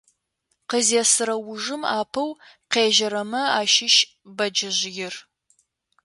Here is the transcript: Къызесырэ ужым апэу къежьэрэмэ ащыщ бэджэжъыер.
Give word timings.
Къызесырэ 0.69 1.35
ужым 1.51 1.81
апэу 1.99 2.29
къежьэрэмэ 2.71 3.41
ащыщ 3.59 3.95
бэджэжъыер. 4.37 5.15